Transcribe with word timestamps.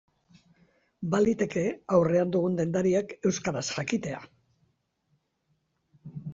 Baliteke 1.15 1.65
aurrean 1.97 2.33
dugun 2.37 2.57
dendariak 2.61 3.15
euskaraz 3.33 3.65
jakitea. 3.77 4.25